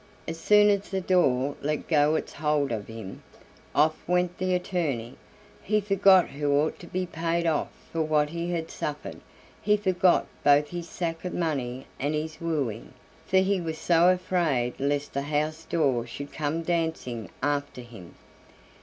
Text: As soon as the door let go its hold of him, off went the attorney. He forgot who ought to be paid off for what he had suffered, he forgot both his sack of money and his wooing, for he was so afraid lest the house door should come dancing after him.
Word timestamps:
As 0.27 0.39
soon 0.39 0.71
as 0.71 0.89
the 0.89 0.99
door 0.99 1.55
let 1.61 1.87
go 1.87 2.15
its 2.15 2.33
hold 2.33 2.71
of 2.71 2.87
him, 2.87 3.21
off 3.75 3.95
went 4.07 4.39
the 4.39 4.55
attorney. 4.55 5.13
He 5.61 5.79
forgot 5.79 6.29
who 6.29 6.51
ought 6.59 6.79
to 6.79 6.87
be 6.87 7.05
paid 7.05 7.45
off 7.45 7.69
for 7.93 8.01
what 8.01 8.31
he 8.31 8.49
had 8.49 8.71
suffered, 8.71 9.19
he 9.61 9.77
forgot 9.77 10.25
both 10.43 10.69
his 10.69 10.89
sack 10.89 11.23
of 11.23 11.35
money 11.35 11.85
and 11.99 12.15
his 12.15 12.41
wooing, 12.41 12.93
for 13.27 13.37
he 13.37 13.61
was 13.61 13.77
so 13.77 14.09
afraid 14.09 14.73
lest 14.79 15.13
the 15.13 15.21
house 15.21 15.65
door 15.65 16.07
should 16.07 16.33
come 16.33 16.63
dancing 16.63 17.29
after 17.43 17.81
him. 17.81 18.15